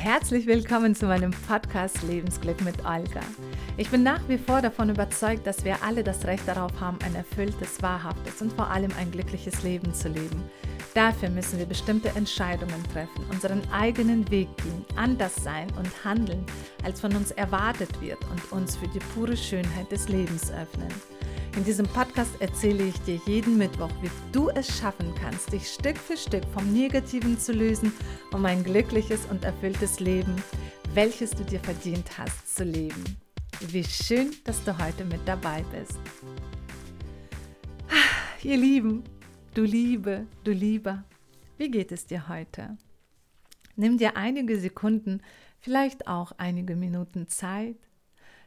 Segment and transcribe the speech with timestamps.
[0.00, 3.20] Herzlich willkommen zu meinem Podcast Lebensglück mit Olga.
[3.76, 7.16] Ich bin nach wie vor davon überzeugt, dass wir alle das Recht darauf haben, ein
[7.16, 10.44] erfülltes, wahrhaftes und vor allem ein glückliches Leben zu leben.
[10.94, 16.46] Dafür müssen wir bestimmte Entscheidungen treffen, unseren eigenen Weg gehen, anders sein und handeln,
[16.84, 20.94] als von uns erwartet wird und uns für die pure Schönheit des Lebens öffnen.
[21.58, 25.98] In diesem Podcast erzähle ich dir jeden Mittwoch, wie du es schaffen kannst, dich Stück
[25.98, 27.92] für Stück vom Negativen zu lösen,
[28.32, 30.36] um ein glückliches und erfülltes Leben,
[30.94, 33.02] welches du dir verdient hast, zu leben.
[33.58, 35.98] Wie schön, dass du heute mit dabei bist.
[37.88, 39.02] Ah, ihr Lieben,
[39.54, 41.02] du Liebe, du Lieber,
[41.56, 42.78] wie geht es dir heute?
[43.74, 45.22] Nimm dir einige Sekunden,
[45.58, 47.87] vielleicht auch einige Minuten Zeit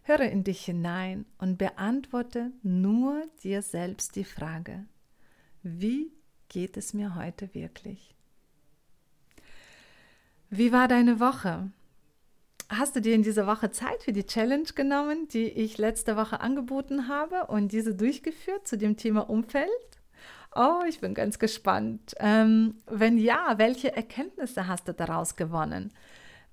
[0.04, 4.86] Höre in dich hinein und beantworte nur dir selbst die Frage,
[5.62, 6.12] wie
[6.50, 8.16] geht es mir heute wirklich?
[10.50, 11.72] Wie war deine Woche?
[12.68, 16.40] Hast du dir in dieser Woche Zeit für die Challenge genommen, die ich letzte Woche
[16.40, 19.70] angeboten habe und diese durchgeführt zu dem Thema Umfeld?
[20.56, 22.16] Oh, ich bin ganz gespannt.
[22.20, 25.94] Ähm, wenn ja, welche Erkenntnisse hast du daraus gewonnen?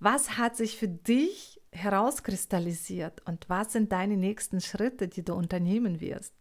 [0.00, 6.00] Was hat sich für dich herauskristallisiert und was sind deine nächsten Schritte, die du unternehmen
[6.00, 6.34] wirst.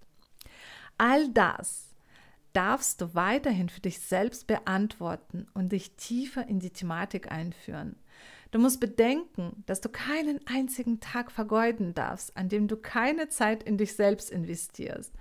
[0.98, 1.94] All das
[2.54, 7.98] darfst du weiterhin für dich selbst beantworten und dich tiefer in die Thematik einführen.
[8.52, 13.62] Du musst bedenken, dass du keinen einzigen Tag vergeuden darfst, an dem du keine Zeit
[13.64, 15.14] in dich selbst investierst.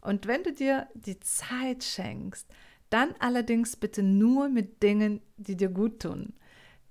[0.00, 2.48] Und wenn du dir die Zeit schenkst,
[2.90, 6.34] dann allerdings bitte nur mit Dingen, die dir gut tun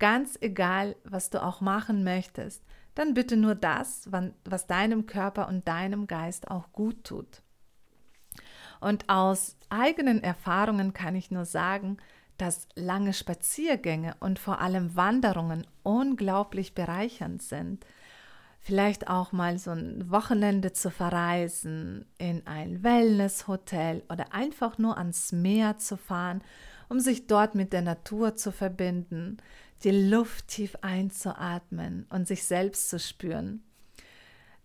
[0.02, 2.64] ganz egal, was du auch machen möchtest,
[2.96, 4.10] dann bitte nur das,
[4.44, 7.44] was deinem Körper und deinem Geist auch gut tut.
[8.80, 11.98] Und aus eigenen Erfahrungen kann ich nur sagen,
[12.38, 17.86] dass lange Spaziergänge und vor allem Wanderungen unglaublich bereichernd sind.
[18.60, 25.32] Vielleicht auch mal so ein Wochenende zu verreisen, in ein Wellnesshotel oder einfach nur ans
[25.32, 26.42] Meer zu fahren,
[26.90, 29.38] um sich dort mit der Natur zu verbinden,
[29.84, 33.64] die Luft tief einzuatmen und sich selbst zu spüren.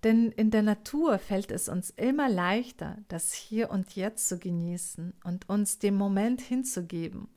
[0.04, 5.14] Denn in der Natur fällt es uns immer leichter, das Hier und Jetzt zu genießen
[5.24, 7.28] und uns dem Moment hinzugeben.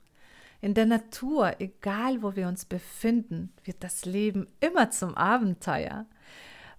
[0.62, 6.06] In der Natur, egal wo wir uns befinden, wird das Leben immer zum Abenteuer.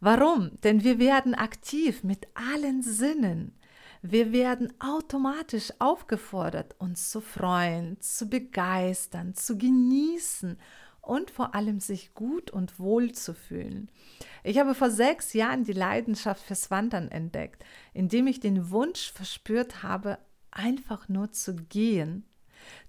[0.00, 0.60] Warum?
[0.62, 3.54] Denn wir werden aktiv mit allen Sinnen.
[4.02, 10.58] Wir werden automatisch aufgefordert, uns zu freuen, zu begeistern, zu genießen
[11.02, 13.90] und vor allem sich gut und wohl zu fühlen.
[14.44, 19.82] Ich habe vor sechs Jahren die Leidenschaft fürs Wandern entdeckt, indem ich den Wunsch verspürt
[19.82, 20.18] habe,
[20.50, 22.24] einfach nur zu gehen.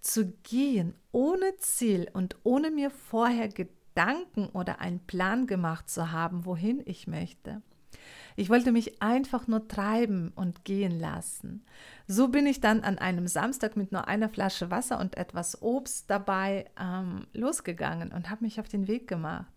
[0.02, 6.46] Zu gehen ohne Ziel und ohne mir vorher Gedanken oder einen Plan gemacht zu haben,
[6.46, 7.62] wohin ich möchte.
[8.36, 11.66] Ich wollte mich einfach nur treiben und gehen lassen.
[12.08, 16.10] So bin ich dann an einem Samstag mit nur einer Flasche Wasser und etwas Obst
[16.10, 19.52] dabei ähm, losgegangen und habe mich auf den Weg gemacht.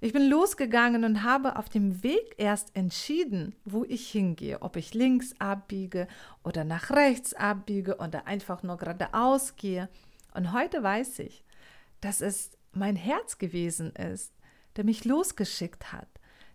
[0.00, 4.94] Ich bin losgegangen und habe auf dem Weg erst entschieden, wo ich hingehe, ob ich
[4.94, 6.08] links abbiege
[6.42, 9.88] oder nach rechts abbiege oder einfach nur geradeaus gehe.
[10.34, 11.44] Und heute weiß ich,
[12.00, 14.34] dass es mein Herz gewesen ist,
[14.74, 16.11] der mich losgeschickt hat.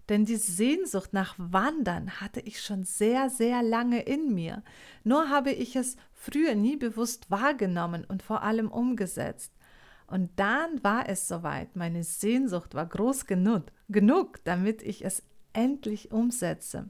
[0.10, 4.64] Denn die Sehnsucht nach Wandern hatte ich schon sehr, sehr lange in mir.
[5.04, 9.52] Nur habe ich es früher nie bewusst wahrgenommen und vor allem umgesetzt.
[10.08, 11.76] Und dann war es soweit.
[11.76, 16.90] Meine Sehnsucht war groß genug, genug, damit ich es endlich umsetze.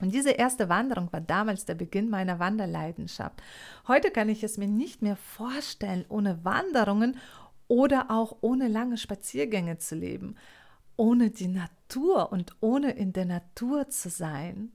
[0.00, 3.42] Und diese erste Wanderung war damals der Beginn meiner Wanderleidenschaft.
[3.88, 7.16] Heute kann ich es mir nicht mehr vorstellen, ohne Wanderungen
[7.66, 10.36] oder auch ohne lange Spaziergänge zu leben
[10.96, 14.72] ohne die Natur und ohne in der Natur zu sein.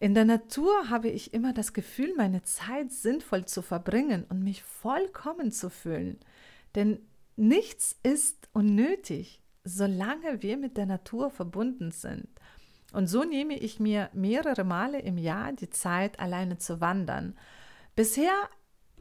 [0.00, 4.62] In der Natur habe ich immer das Gefühl, meine Zeit sinnvoll zu verbringen und mich
[4.62, 6.18] vollkommen zu fühlen.
[6.74, 6.98] Denn
[7.36, 12.28] nichts ist unnötig, solange wir mit der Natur verbunden sind.
[12.92, 17.36] Und so nehme ich mir mehrere Male im Jahr die Zeit, alleine zu wandern.
[17.96, 18.34] Bisher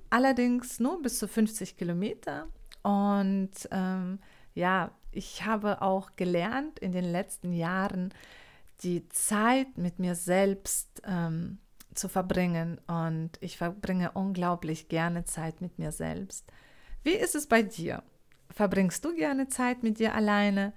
[0.10, 2.48] allerdings nur bis zu 50 Kilometer.
[2.82, 4.20] Und ähm,
[4.56, 8.14] ja, ich habe auch gelernt in den letzten Jahren,
[8.82, 11.60] die Zeit mit mir selbst ähm,
[11.94, 16.52] zu verbringen und ich verbringe unglaublich gerne Zeit mit mir selbst.
[17.04, 18.04] Wie ist es bei dir?
[18.50, 20.74] Verbringst du gerne Zeit mit dir alleine?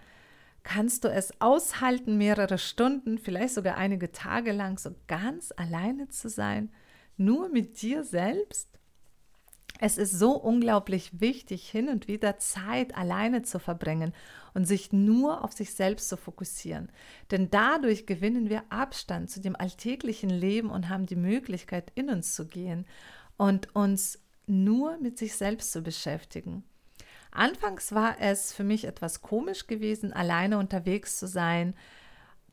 [0.62, 6.28] Kannst du es aushalten, mehrere Stunden, vielleicht sogar einige Tage lang so ganz alleine zu
[6.28, 6.72] sein,
[7.16, 8.75] nur mit dir selbst?
[9.78, 14.12] Es ist so unglaublich wichtig, hin und wieder Zeit alleine zu verbringen
[14.54, 16.90] und sich nur auf sich selbst zu fokussieren.
[17.30, 22.34] Denn dadurch gewinnen wir Abstand zu dem alltäglichen Leben und haben die Möglichkeit, in uns
[22.34, 22.86] zu gehen
[23.36, 26.64] und uns nur mit sich selbst zu beschäftigen.
[27.30, 31.74] Anfangs war es für mich etwas komisch gewesen, alleine unterwegs zu sein,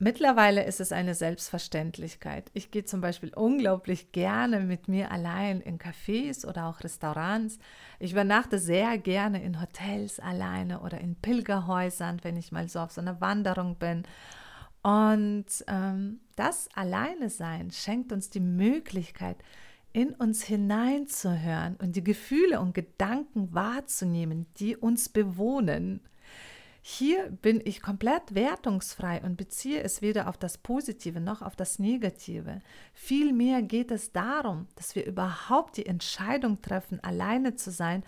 [0.04, 2.52] Mittlerweile ist es eine Selbstverständlichkeit.
[2.54, 7.58] Ich gehe zum Beispiel unglaublich gerne mit mir allein in Cafés oder auch Restaurants.
[8.00, 12.92] Ich übernachte sehr gerne in Hotels alleine oder in Pilgerhäusern, wenn ich mal so auf
[12.92, 14.04] so einer Wanderung bin.
[14.82, 19.38] Und ähm, das Alleine sein schenkt uns die Möglichkeit,
[19.94, 26.02] in uns hineinzuhören und die Gefühle und Gedanken wahrzunehmen, die uns bewohnen.
[26.86, 31.80] Hier bin ich komplett wertungsfrei und beziehe es weder auf das Positive noch auf das
[31.80, 32.60] Negative.
[32.94, 38.04] Vielmehr geht es darum, dass wir überhaupt die Entscheidung treffen, alleine zu sein,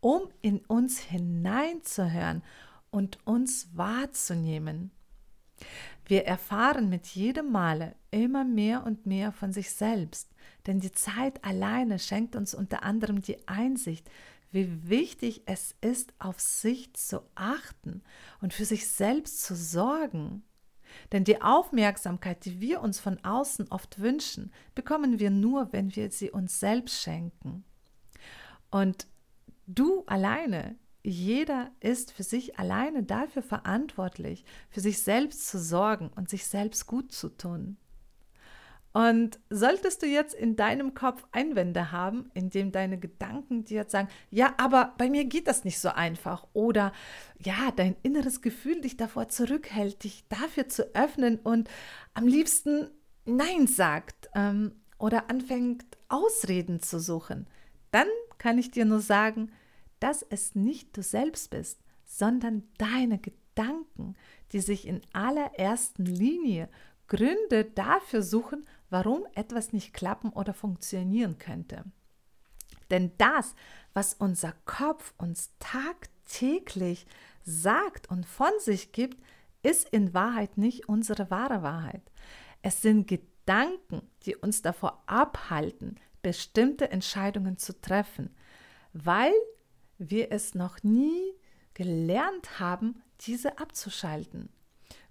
[0.00, 2.42] um in uns hineinzuhören
[2.90, 4.90] und uns wahrzunehmen.
[6.04, 10.28] Wir erfahren mit jedem Male immer mehr und mehr von sich selbst,
[10.66, 14.10] denn die Zeit alleine schenkt uns unter anderem die Einsicht,
[14.52, 18.02] wie wichtig es ist, auf sich zu achten
[18.40, 20.42] und für sich selbst zu sorgen.
[21.12, 26.10] Denn die Aufmerksamkeit, die wir uns von außen oft wünschen, bekommen wir nur, wenn wir
[26.10, 27.64] sie uns selbst schenken.
[28.70, 29.06] Und
[29.66, 36.28] du alleine, jeder ist für sich alleine dafür verantwortlich, für sich selbst zu sorgen und
[36.28, 37.76] sich selbst gut zu tun.
[38.92, 44.08] Und solltest du jetzt in deinem Kopf Einwände haben, indem deine Gedanken dir jetzt sagen,
[44.30, 46.92] ja, aber bei mir geht das nicht so einfach oder
[47.38, 51.70] ja, dein inneres Gefühl dich davor zurückhält, dich dafür zu öffnen und
[52.14, 52.90] am liebsten
[53.26, 57.46] Nein sagt ähm, oder anfängt Ausreden zu suchen,
[57.92, 58.08] dann
[58.38, 59.52] kann ich dir nur sagen,
[60.00, 64.16] dass es nicht du selbst bist, sondern deine Gedanken,
[64.50, 66.68] die sich in allererster Linie
[67.06, 71.84] Gründe dafür suchen, warum etwas nicht klappen oder funktionieren könnte.
[72.90, 73.54] Denn das,
[73.94, 77.06] was unser Kopf uns tagtäglich
[77.42, 79.22] sagt und von sich gibt,
[79.62, 82.02] ist in Wahrheit nicht unsere wahre Wahrheit.
[82.62, 88.34] Es sind Gedanken, die uns davor abhalten, bestimmte Entscheidungen zu treffen,
[88.92, 89.32] weil
[89.98, 91.32] wir es noch nie
[91.74, 94.48] gelernt haben, diese abzuschalten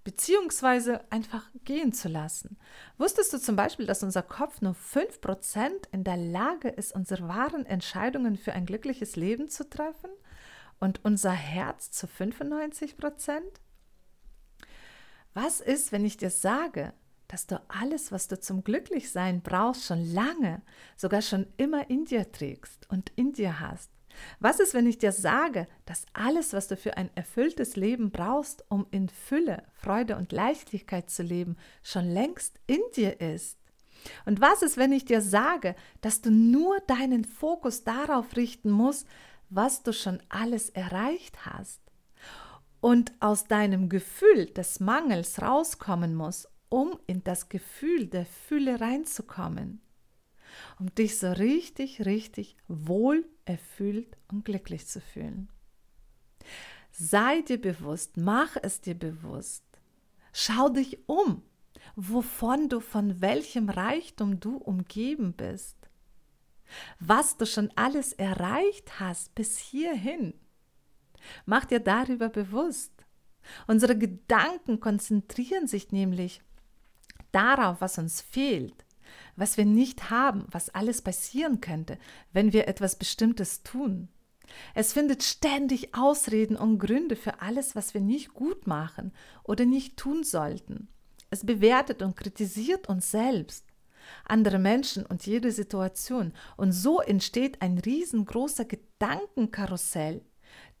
[0.04, 2.58] beziehungsweise einfach gehen zu lassen.
[2.98, 7.66] Wusstest du zum Beispiel, dass unser Kopf nur 5% in der Lage ist, unsere wahren
[7.66, 10.10] Entscheidungen für ein glückliches Leben zu treffen
[10.78, 13.40] und unser Herz zu 95%?
[15.34, 16.92] Was ist, wenn ich dir sage,
[17.28, 20.62] dass du alles, was du zum Glücklichsein brauchst, schon lange,
[20.96, 23.90] sogar schon immer in dir trägst und in dir hast?
[24.38, 28.64] Was ist, wenn ich dir sage, dass alles, was du für ein erfülltes Leben brauchst,
[28.68, 33.58] um in Fülle, Freude und Leichtigkeit zu leben, schon längst in dir ist?
[34.24, 39.06] Und was ist, wenn ich dir sage, dass du nur deinen Fokus darauf richten musst,
[39.50, 41.80] was du schon alles erreicht hast?
[42.80, 49.82] Und aus deinem Gefühl des Mangels rauskommen musst, um in das Gefühl der Fülle reinzukommen
[50.78, 55.48] um dich so richtig, richtig wohl erfüllt und glücklich zu fühlen.
[56.92, 59.64] Sei dir bewusst, mach es dir bewusst.
[60.32, 61.42] Schau dich um,
[61.96, 65.76] wovon du, von welchem Reichtum du umgeben bist.
[66.98, 70.34] Was du schon alles erreicht hast bis hierhin.
[71.46, 72.92] Mach dir darüber bewusst.
[73.66, 76.42] Unsere Gedanken konzentrieren sich nämlich
[77.32, 78.84] darauf, was uns fehlt,
[79.36, 81.98] was wir nicht haben, was alles passieren könnte,
[82.32, 84.08] wenn wir etwas Bestimmtes tun.
[84.74, 89.12] Es findet ständig Ausreden und Gründe für alles, was wir nicht gut machen
[89.44, 90.88] oder nicht tun sollten.
[91.30, 93.64] Es bewertet und kritisiert uns selbst,
[94.24, 96.32] andere Menschen und jede Situation.
[96.56, 100.22] Und so entsteht ein riesengroßer Gedankenkarussell,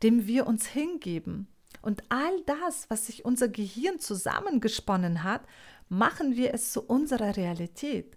[0.02, 1.46] dem wir uns hingeben.
[1.82, 5.42] Und all das, was sich unser Gehirn zusammengesponnen hat,
[5.88, 8.16] machen wir es zu unserer Realität.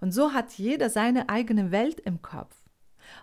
[0.00, 2.54] Und so hat jeder seine eigene Welt im Kopf.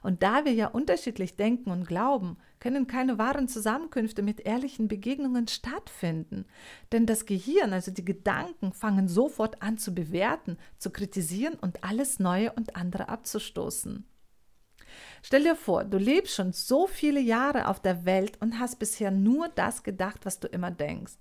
[0.01, 5.48] Und da wir ja unterschiedlich denken und glauben, können keine wahren Zusammenkünfte mit ehrlichen Begegnungen
[5.48, 6.46] stattfinden.
[6.91, 12.20] Denn das Gehirn, also die Gedanken, fangen sofort an zu bewerten, zu kritisieren und alles
[12.20, 14.05] Neue und andere abzustoßen.
[15.22, 19.12] Stell dir vor, du lebst schon so viele Jahre auf der Welt und hast bisher
[19.12, 21.13] nur das gedacht, was du immer denkst.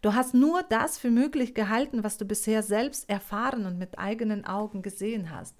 [0.00, 4.44] Du hast nur das für möglich gehalten, was du bisher selbst erfahren und mit eigenen
[4.44, 5.54] Augen gesehen hast.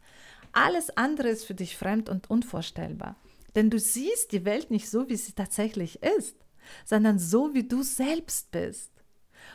[0.52, 3.16] Alles andere ist für dich fremd und unvorstellbar.
[3.54, 6.37] Denn du siehst die Welt nicht so, wie sie tatsächlich ist,
[6.85, 8.90] sondern so, wie du selbst bist.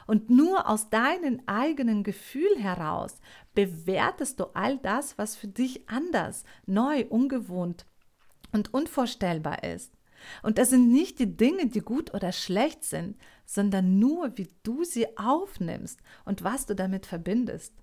[0.05, 3.19] Und nur aus deinem eigenen Gefühl heraus
[3.53, 7.85] bewertest du all das, was für dich anders, neu, ungewohnt
[8.51, 9.93] und unvorstellbar ist.
[10.43, 14.83] Und das sind nicht die Dinge, die gut oder schlecht sind, sondern nur, wie du
[14.83, 17.73] sie aufnimmst und was du damit verbindest.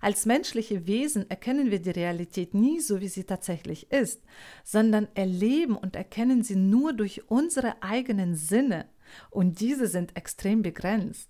[0.00, 4.22] Als menschliche Wesen erkennen wir die Realität nie so, wie sie tatsächlich ist,
[4.62, 8.86] sondern erleben und erkennen sie nur durch unsere eigenen Sinne,
[9.30, 11.28] und diese sind extrem begrenzt.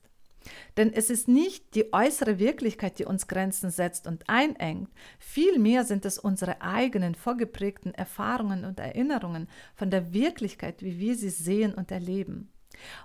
[0.76, 6.04] Denn es ist nicht die äußere Wirklichkeit, die uns Grenzen setzt und einengt, vielmehr sind
[6.04, 11.90] es unsere eigenen vorgeprägten Erfahrungen und Erinnerungen von der Wirklichkeit, wie wir sie sehen und
[11.90, 12.53] erleben.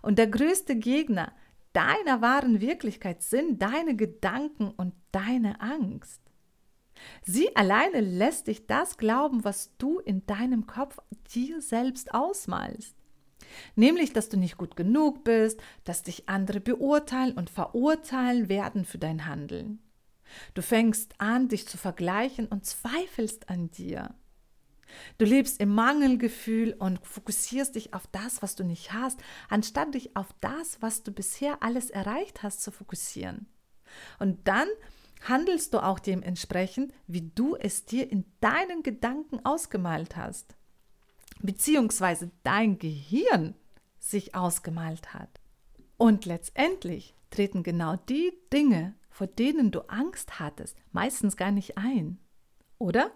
[0.02, 1.34] Und der größte Gegner
[1.74, 6.22] deiner wahren Wirklichkeit sind deine Gedanken und deine Angst.
[7.24, 10.98] Sie alleine lässt dich das glauben, was du in deinem Kopf
[11.34, 12.96] dir selbst ausmalst.
[13.76, 18.98] Nämlich, dass du nicht gut genug bist, dass dich andere beurteilen und verurteilen werden für
[18.98, 19.80] dein Handeln.
[20.54, 24.14] Du fängst an, dich zu vergleichen und zweifelst an dir.
[25.18, 29.20] Du lebst im Mangelgefühl und fokussierst dich auf das, was du nicht hast,
[29.50, 33.48] anstatt dich auf das, was du bisher alles erreicht hast, zu fokussieren.
[34.20, 34.68] Und dann
[35.28, 40.56] handelst du auch dementsprechend, wie du es dir in deinen Gedanken ausgemalt hast
[41.42, 43.56] beziehungsweise dein Gehirn
[44.00, 45.30] sich ausgemalt hat.
[45.98, 52.20] Und letztendlich treten genau die Dinge, vor denen du Angst hattest, meistens gar nicht ein.
[52.78, 53.12] Oder?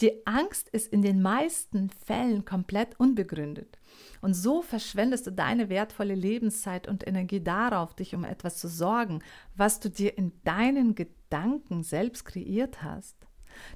[0.00, 3.78] Die Angst ist in den meisten Fällen komplett unbegründet.
[4.20, 9.22] Und so verschwendest du deine wertvolle Lebenszeit und Energie darauf, dich um etwas zu sorgen,
[9.56, 13.16] was du dir in deinen Gedanken selbst kreiert hast.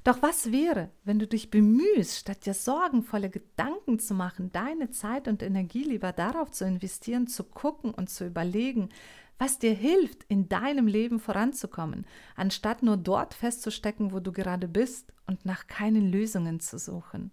[0.03, 5.27] Doch was wäre, wenn du dich bemühst, statt dir sorgenvolle Gedanken zu machen, deine Zeit
[5.27, 8.89] und Energie lieber darauf zu investieren, zu gucken und zu überlegen,
[9.37, 15.13] was dir hilft, in deinem Leben voranzukommen, anstatt nur dort festzustecken, wo du gerade bist
[15.27, 17.31] und nach keinen Lösungen zu suchen.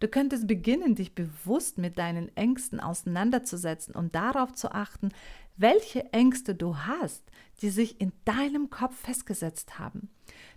[0.00, 5.10] Du könntest beginnen, dich bewusst mit deinen Ängsten auseinanderzusetzen und darauf zu achten,
[5.56, 7.24] welche Ängste du hast,
[7.60, 10.08] die sich in deinem Kopf festgesetzt haben.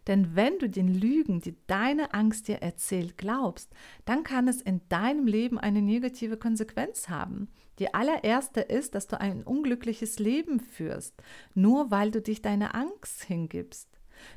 [0.07, 3.71] Denn wenn du den Lügen, die deine Angst dir erzählt, glaubst,
[4.05, 7.49] dann kann es in deinem Leben eine negative Konsequenz haben.
[7.81, 11.15] Die allererste ist, dass du ein unglückliches Leben führst,
[11.55, 13.89] nur weil du dich deiner Angst hingibst.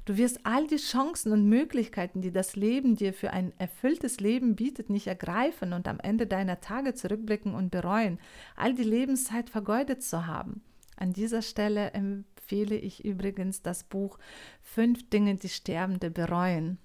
[0.07, 4.57] Du wirst all die Chancen und Möglichkeiten, die das Leben dir für ein erfülltes Leben
[4.57, 8.19] bietet, nicht ergreifen und am Ende deiner Tage zurückblicken und bereuen,
[8.57, 10.63] all die Lebenszeit vergeudet zu haben.
[10.97, 14.19] An dieser Stelle empfehle ich übrigens das Buch
[14.63, 16.79] Fünf Dinge, die Sterbende bereuen.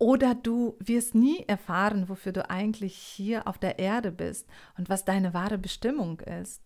[0.00, 5.04] Oder du wirst nie erfahren, wofür du eigentlich hier auf der Erde bist und was
[5.04, 6.62] deine wahre Bestimmung ist.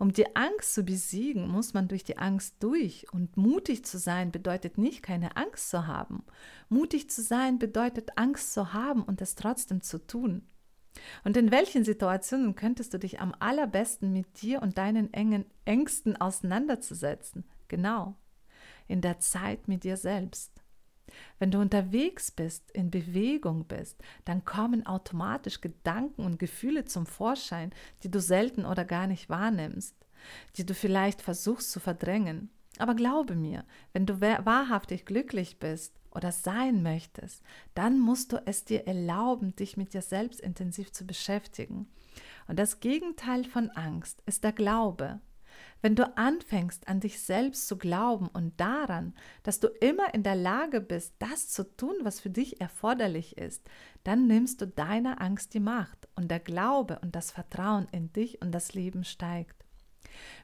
[0.00, 3.06] Um die Angst zu besiegen, muss man durch die Angst durch.
[3.12, 6.24] Und mutig zu sein bedeutet nicht, keine Angst zu haben.
[6.68, 10.42] Mutig zu sein bedeutet, Angst zu haben und es trotzdem zu tun.
[11.22, 16.20] Und in welchen Situationen könntest du dich am allerbesten mit dir und deinen engen Ängsten
[16.20, 17.44] auseinanderzusetzen?
[17.68, 18.16] Genau,
[18.88, 20.65] in der Zeit mit dir selbst.
[21.38, 27.72] Wenn du unterwegs bist, in Bewegung bist, dann kommen automatisch Gedanken und Gefühle zum Vorschein,
[28.02, 29.94] die du selten oder gar nicht wahrnimmst,
[30.56, 32.50] die du vielleicht versuchst zu verdrängen.
[32.78, 37.42] Aber glaube mir, wenn du wahrhaftig glücklich bist oder sein möchtest,
[37.74, 41.88] dann musst du es dir erlauben, dich mit dir selbst intensiv zu beschäftigen.
[42.48, 45.20] Und das Gegenteil von Angst ist der Glaube.
[45.86, 49.14] Wenn du anfängst an dich selbst zu glauben und daran,
[49.44, 53.62] dass du immer in der Lage bist, das zu tun, was für dich erforderlich ist,
[54.02, 58.42] dann nimmst du deiner Angst die Macht und der Glaube und das Vertrauen in dich
[58.42, 59.64] und das Leben steigt.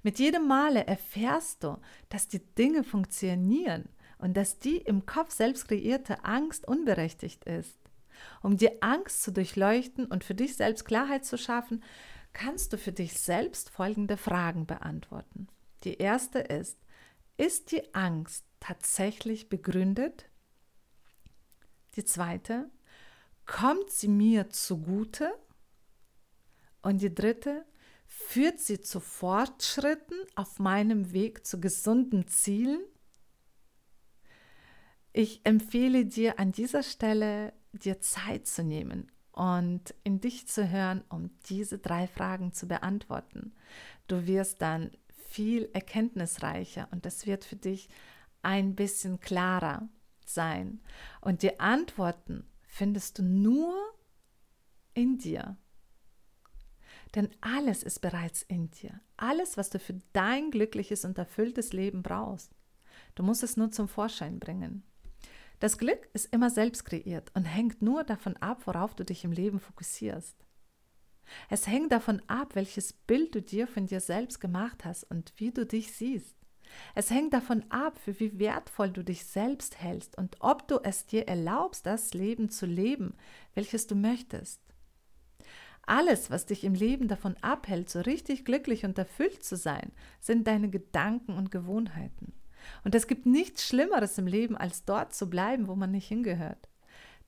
[0.05, 1.77] Mit jedem Male erfährst du,
[2.09, 7.81] dass die Dinge funktionieren und dass die im Kopf selbst kreierte Angst unberechtigt ist.
[8.45, 11.83] Um die Angst zu durchleuchten und für dich selbst Klarheit zu schaffen,
[12.33, 15.49] kannst du für dich selbst folgende Fragen beantworten.
[15.85, 16.79] Die erste ist,
[17.37, 20.27] ist die Angst tatsächlich begründet?
[21.97, 22.71] Die zweite,
[23.47, 25.33] kommt sie mir zugute?
[26.83, 27.65] Und die dritte,
[28.07, 32.83] führt sie zu Fortschritten auf meinem Weg zu gesunden Zielen?
[35.13, 41.03] Ich empfehle dir an dieser Stelle, dir Zeit zu nehmen und in dich zu hören,
[41.09, 43.55] um diese drei Fragen zu beantworten.
[44.07, 44.91] Du wirst dann
[45.29, 47.89] viel erkenntnisreicher und es wird für dich
[48.43, 49.89] ein bisschen klarer.
[50.25, 50.81] sein.
[51.21, 53.75] Und die Antworten findest du nur
[54.95, 55.57] in dir.
[57.15, 59.01] Denn alles ist bereits in dir.
[59.17, 62.55] Alles, was du für dein glückliches und erfülltes Leben brauchst.
[63.15, 64.85] Du musst es nur zum Vorschein bringen.
[65.63, 69.31] Das Glück ist immer selbst kreiert und hängt nur davon ab, worauf du dich im
[69.31, 70.37] Leben fokussierst.
[71.51, 75.53] Es hängt davon ab, welches Bild du dir von dir selbst gemacht hast und wie
[75.53, 76.37] du dich siehst.
[76.97, 81.07] Es hängt davon ab, für wie wertvoll du dich selbst hältst und ob du es
[81.07, 83.15] dir erlaubst, das Leben zu leben,
[83.55, 84.61] welches du möchtest.
[85.83, 90.49] Alles, was dich im Leben davon abhält, so richtig glücklich und erfüllt zu sein, sind
[90.49, 92.33] deine Gedanken und Gewohnheiten.
[92.85, 96.69] Und es gibt nichts Schlimmeres im Leben, als dort zu bleiben, wo man nicht hingehört.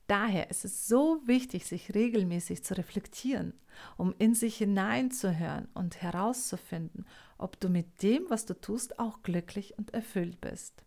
[0.06, 3.54] Daher ist es so wichtig, sich regelmäßig zu reflektieren,
[3.96, 7.06] um in sich hineinzuhören und herauszufinden,
[7.38, 10.84] ob du mit dem, was du tust, auch glücklich und erfüllt bist.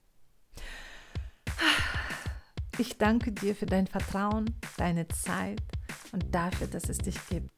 [2.77, 5.61] Ich danke dir für dein Vertrauen, deine Zeit
[6.11, 7.49] und dafür, dass es dich gibt.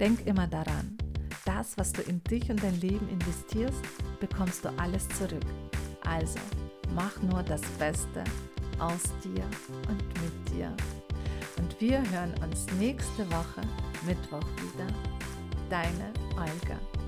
[0.00, 0.96] Denk immer daran,
[1.44, 3.82] das, was du in dich und dein Leben investierst,
[4.18, 5.44] bekommst du alles zurück.
[6.10, 6.40] Also,
[6.94, 8.24] mach nur das Beste
[8.80, 9.44] aus dir
[9.88, 10.74] und mit dir.
[11.56, 13.60] Und wir hören uns nächste Woche
[14.04, 14.92] Mittwoch wieder.
[15.68, 16.99] Deine Olga.